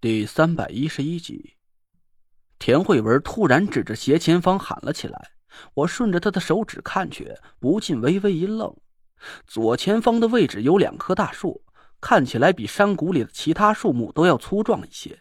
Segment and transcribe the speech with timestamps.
[0.00, 1.56] 第三百一十一集，
[2.60, 5.32] 田慧文突然指着斜前方喊了起来。
[5.74, 8.72] 我顺着他的手指看去，不禁微微一愣。
[9.44, 11.64] 左前方的位置有两棵大树，
[12.00, 15.20] 看起来比山谷里的其他树木都要粗壮一些。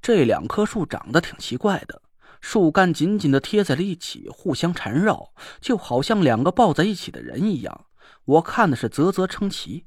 [0.00, 2.00] 这两棵树长得挺奇怪的，
[2.40, 7.86] 树干紧紧的贴在了一起，互相缠绕，就好像两个抱在一起的人一样。
[8.24, 9.86] 我看的是啧啧称奇。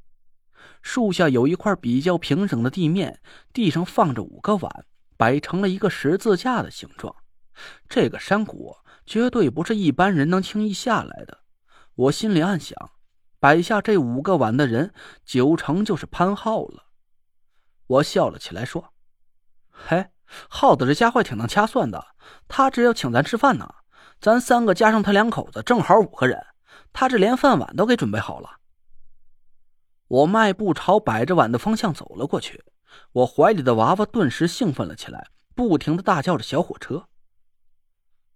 [0.82, 3.20] 树下有一块比较平整的地面，
[3.54, 4.86] 地上放着五个碗，
[5.17, 7.16] 摆成了一个十字架的形状。
[7.88, 11.40] 这个山谷绝对不是一般人能轻易下来的。
[11.95, 12.77] 我心里暗想，
[13.40, 14.93] 摆下这五个碗的人，
[15.23, 16.88] 九成就是潘浩了。
[17.88, 18.93] 我笑了起来，说
[19.71, 20.07] ：“嘿，
[20.49, 22.05] 浩子这家伙挺能掐算的，
[22.48, 23.73] 他这要请咱吃饭呢。
[24.20, 26.45] 咱三个加上他两口子，正好五个人，
[26.91, 28.49] 他这连饭碗都给准备好了。”
[30.08, 32.63] 我迈步朝摆着碗的方向走了过去，
[33.12, 37.07] 我怀里的娃娃顿时兴奋了起来，不停的大叫着“小火车”。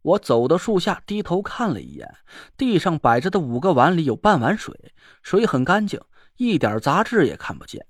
[0.01, 2.17] 我走到树下，低头看了一眼，
[2.57, 5.99] 地上摆着的五个碗里有半碗水，水很干净，
[6.37, 7.85] 一点杂质也看不见。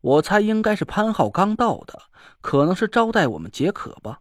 [0.00, 2.02] 我猜应该是潘浩刚到的，
[2.40, 4.20] 可能是招待我们解渴吧。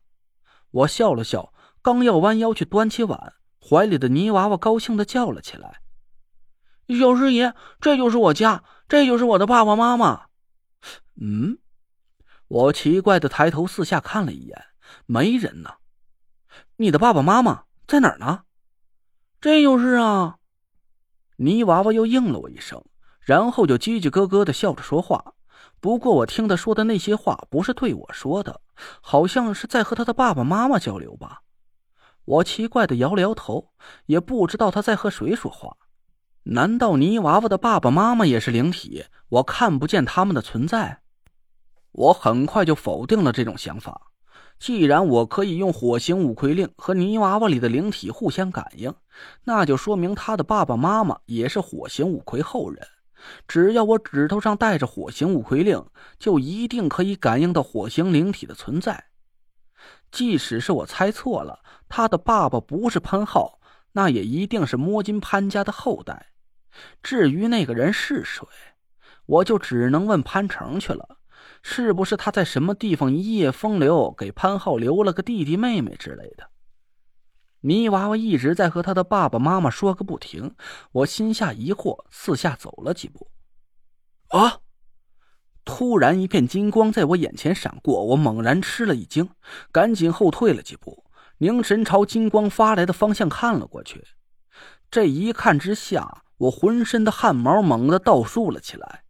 [0.72, 5.82] 我笑了笑，刚要弯腰去端起碗，怀里的泥娃娃高兴的叫了起来
[6.88, 10.28] ：“小师爷，这就是我家。”这就是我的爸爸妈妈。
[11.20, 11.58] 嗯，
[12.48, 14.66] 我奇怪的抬头四下看了一眼，
[15.08, 15.78] 没人呢。
[16.76, 18.44] 你的爸爸妈妈在哪儿呢？
[19.42, 20.38] 这就是啊。
[21.38, 22.86] 泥娃娃又应了我一声，
[23.22, 25.34] 然后就叽叽咯咯的笑着说话。
[25.80, 28.62] 不过我听他说的那些话不是对我说的，
[29.02, 31.42] 好像是在和他的爸爸妈妈交流吧。
[32.26, 33.72] 我奇怪的摇了摇头，
[34.06, 35.76] 也不知道他在和谁说话。
[36.48, 39.06] 难道泥娃娃的爸爸妈妈也是灵体？
[39.30, 41.02] 我看不见他们的存在。
[41.92, 44.12] 我很快就否定了这种想法。
[44.60, 48.94] 既然我可以用火形五魁令和泥娃娃里的灵体互相感应，
[49.44, 52.88] 那就说明他的爸爸妈妈也是火形五魁后人。
[53.48, 55.84] 只要我指头上带着火形五魁令，
[56.20, 59.06] 就一定可以感应到火形灵体的存在。
[60.12, 63.60] 即使是我猜错了，他的爸爸不是潘浩，
[63.94, 66.28] 那也一定是摸金潘家的后代。
[67.02, 68.48] 至于那个人是谁，
[69.26, 71.18] 我就只能问潘成去了。
[71.62, 76.50] 是不是他在什么地方一夜风流，给潘浩留了个弟弟妹妹之类的？
[77.62, 80.56] 泥娃娃一直在和他的爸爸妈妈说个不停，
[80.92, 83.32] 我心下疑惑，四下走了几步。
[84.30, 84.60] 啊！
[85.64, 89.32] 突然一片金光在我眼前闪过，我猛然吃了一惊，
[89.72, 91.06] 赶紧后退了几步，
[91.40, 94.06] 凝神朝金光发来的方向看了过去。
[94.92, 99.04] 这一看之下，我浑身的汗毛猛地倒竖了起来，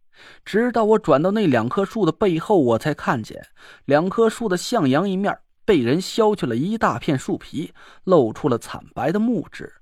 [0.44, 3.48] 直到我转到那两棵树的背后，我才看见
[3.84, 7.72] 两棵树的向阳一面被人削去了一大片树皮，
[8.04, 9.74] 露出了惨白的木质。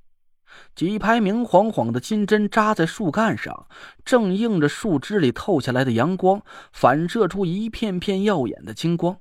[0.75, 3.67] 几排明晃晃的金针扎在树干上，
[4.05, 6.41] 正映着树枝里透下来的阳光，
[6.73, 9.19] 反射出一片片耀眼的金光。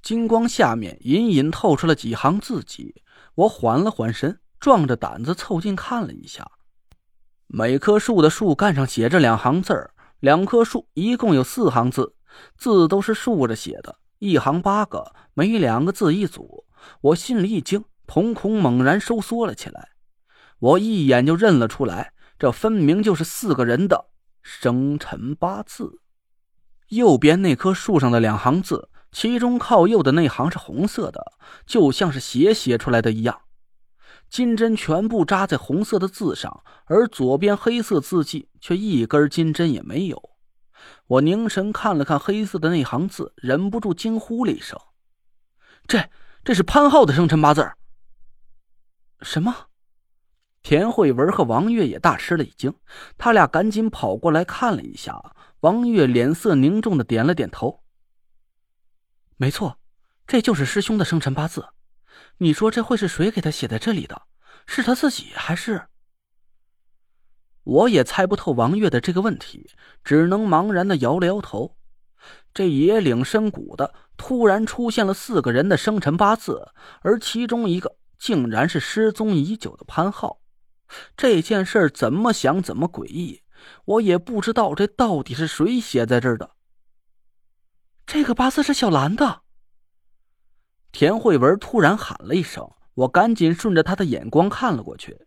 [0.00, 3.02] 金光下面隐隐透出了几行字迹。
[3.34, 6.48] 我缓了缓神，壮着胆子凑近看了一下。
[7.50, 12.14] 每棵树的树干上写着两行字儿，两棵树一共有四行字，
[12.58, 16.66] 字都是竖着写的，一行八个，每两个字一组。
[17.00, 19.88] 我心里一惊，瞳孔猛然收缩了起来。
[20.58, 24.10] 我一眼就认了出来，这分明就是四个人的
[24.42, 26.02] 生辰八字。
[26.88, 31.32] 右边那棵树上的两行字，其中靠右的那行是红色的，
[31.64, 33.40] 就像是血写出来的一样。
[34.28, 40.30] 金针全部扎在红色的字上，而左边黑色字迹却一根金针也没有。
[41.06, 44.78] 我凝神看了看黑色的那行字，忍不住惊呼了一声
[45.88, 46.10] ：“这，
[46.44, 47.72] 这是潘浩的生辰八字！”
[49.22, 49.54] 什么？
[50.62, 52.74] 田慧文和王月也大吃了一惊，
[53.16, 55.34] 他俩赶紧跑过来看了一下。
[55.60, 57.82] 王月脸色凝重的点了点头
[59.38, 59.78] ：“没错，
[60.26, 61.66] 这就是师兄的生辰八字。”
[62.38, 64.22] 你说这会是谁给他写在这里的？
[64.66, 65.88] 是他自己还是？
[67.64, 69.70] 我也猜不透王月的这个问题，
[70.02, 71.76] 只能茫然的摇了摇头。
[72.52, 76.72] 这野岭深谷的突然出现了四个人的生辰八字，
[77.02, 80.40] 而其中一个竟然是失踪已久的潘浩。
[81.16, 83.42] 这件事怎么想怎么诡异，
[83.84, 86.52] 我也不知道这到底是谁写在这儿的。
[88.06, 89.42] 这个八字是小兰的。
[90.90, 95.26] 田慧文突然喊了一声，我赶紧顺着他的眼光看了过去。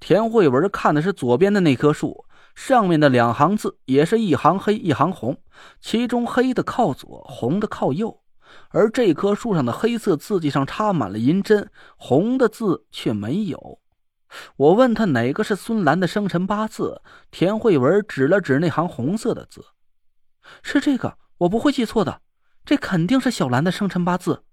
[0.00, 5.40] 田慧文看的是左边的那棵树，上面的两行字也是一行黑一行红，
[5.80, 8.20] 其中黑的靠左，红的靠右。
[8.68, 13.80] 而这棵树上的黑色字迹上插满了银针，红的字却没有。
[14.56, 19.64] 我问他哪个是孙兰的生辰八字，田慧文指了指那行红色的字，
[20.62, 22.20] 是这个，我不会记错的，
[22.64, 24.44] 这肯定是小兰的生辰八字。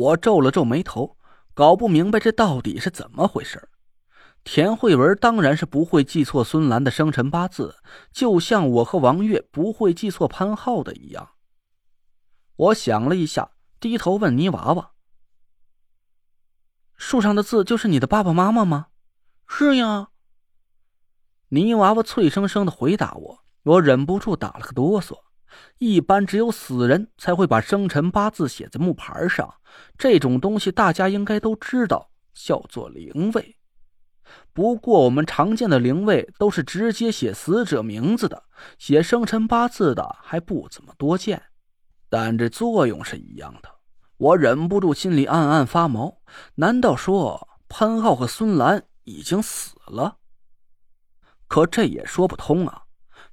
[0.00, 1.18] 我皱了皱眉头，
[1.52, 3.68] 搞不明白这到底是怎么回事。
[4.42, 7.76] 田慧文当然是不会记错孙兰的生辰八字，
[8.10, 11.32] 就像我和王月不会记错潘浩的一样。
[12.56, 14.92] 我想了一下，低头问泥娃娃
[16.96, 18.86] ：“树上的字就是你的爸爸妈妈吗
[19.46, 20.08] ？”“是呀。”
[21.52, 23.44] 泥娃娃脆生生的回答我。
[23.64, 25.18] 我忍不住打了个哆嗦。
[25.78, 29.54] 一般只有死人才会把生辰八字写在木牌上，
[29.96, 33.56] 这种东西大家应该都知道，叫做灵位。
[34.52, 38.44] 不过我们常见的灵位都是直接写死者名字的，
[38.78, 41.42] 写生辰八字的还不怎么多见。
[42.08, 43.68] 但这作用是一样的，
[44.16, 46.18] 我忍不住心里暗暗发毛。
[46.56, 50.18] 难道说潘浩和孙兰已经死了？
[51.48, 52.84] 可这也说不通啊！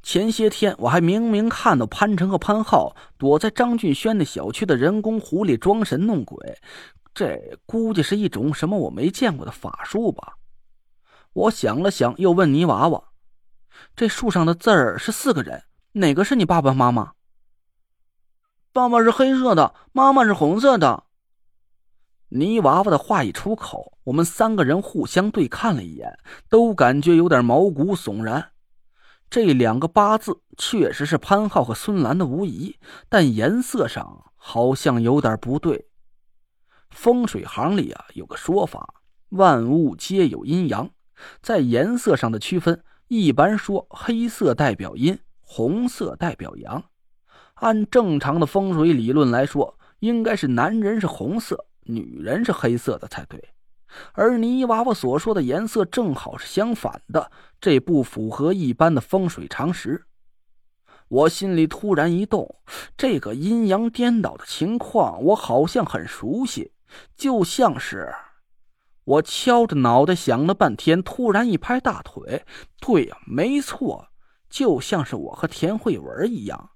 [0.08, 6.58] 前些天我还明明看到潘成和潘浩躲在张俊轩的小区的人工湖里装神弄鬼，
[7.14, 10.36] 这估计是一种什么我没见过的法术吧？
[11.34, 13.04] 我想了想，又问泥娃娃
[13.98, 15.62] ：“这树上的字儿是四个人，
[15.92, 17.12] 哪个是你爸爸妈妈？”
[18.72, 21.04] 爸爸是黑色的，妈妈是红色的。
[22.30, 26.18] 泥娃娃的话一出口，我们三个人互相对看了一眼，
[26.48, 28.52] 都感觉有点毛骨悚然。
[29.30, 32.78] 这两个八字确实是潘浩和孙兰的无疑，
[33.10, 35.88] 但颜色上好像有点不对。
[36.90, 40.90] 风水行里啊有个说法，万物皆有阴阳，
[41.42, 46.86] 在颜色上的区分，一般说黑色代表阴，红色代表阳。
[47.56, 53.44] 按正常的风水理论来说，应该是男人是红色，女人是黑色的才对。
[54.14, 60.06] 而泥娃娃所说的颜色正好是相反的，这不符合一般的风水常识。
[61.08, 62.60] 我心里突然一动，
[62.98, 66.74] 这个阴阳颠倒的情况我好像很熟悉，
[67.16, 68.14] 就像是……
[69.06, 72.44] 我敲着脑袋想了半天，突然一拍大腿
[72.82, 74.10] ：“对呀，没错，
[74.50, 76.72] 就像是我和田慧文一样。”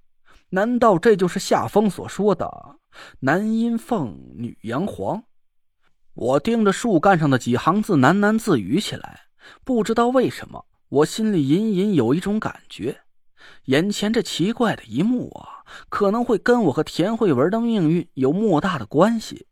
[0.48, 2.78] 难道这就是夏风所说的
[3.20, 5.24] “男阴凤，女阳黄”？
[6.14, 9.20] 我盯着树干上的几行字，喃喃自语起来。
[9.64, 13.00] 不知道为什么，我心里隐隐有一种感觉：
[13.64, 19.46] 眼前这奇怪的一幕啊，可能会跟我和田慧文的命运有莫大的关系。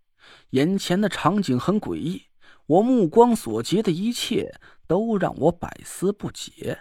[0.50, 2.24] 眼前的场景很诡异，
[2.66, 4.52] 我目光所及的一切
[4.86, 6.80] 都让我百思不解。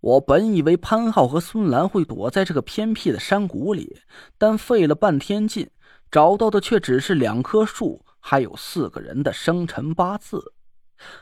[0.00, 4.00] 我本以为潘浩和孙兰会躲在这个偏僻的山谷里，
[4.36, 5.70] 但费了半天劲，
[6.10, 10.52] 找到的却只是两棵树，还有四个人的生辰八字，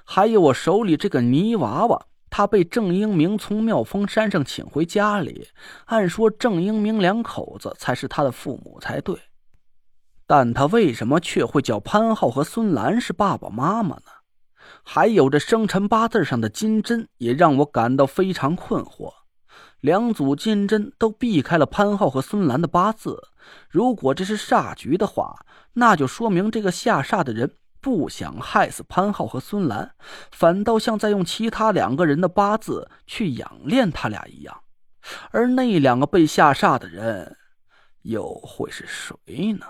[0.05, 2.07] 还有我手里这个泥娃娃。
[2.29, 5.47] 他被郑英明从妙峰山上请回家里，
[5.85, 9.17] 按说郑英明两口子才是他的父母才对，
[10.27, 14.11] 但他为什么却会叫潘浩和孙兰是爸爸妈妈呢？
[14.83, 19.13] 还有这生辰八字上的金针，也让我感到非常困惑。
[19.81, 23.29] 两组金针都避开了潘浩和孙兰的八字，
[23.69, 29.95] 如果这是煞局的话，那就说明这个下煞的人不想害死潘浩和孙兰，
[30.33, 34.63] 反倒像在用其他两个人的八字去养练他俩一样。
[35.31, 37.37] 而那两个被下煞的人，
[38.03, 39.67] 又会是谁呢？